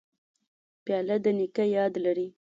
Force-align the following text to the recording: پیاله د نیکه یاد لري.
پیاله 0.83 1.15
د 1.23 1.25
نیکه 1.37 1.63
یاد 1.75 1.93
لري. 2.05 2.27